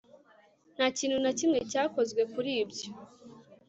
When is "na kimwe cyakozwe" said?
1.23-2.21